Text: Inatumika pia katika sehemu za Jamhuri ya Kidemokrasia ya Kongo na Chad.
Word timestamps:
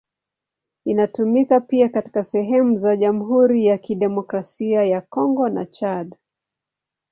Inatumika 0.85 1.59
pia 1.59 1.89
katika 1.89 2.23
sehemu 2.23 2.75
za 2.77 2.95
Jamhuri 2.97 3.65
ya 3.65 3.77
Kidemokrasia 3.77 4.83
ya 4.85 5.01
Kongo 5.01 5.49
na 5.49 5.65
Chad. 5.65 6.15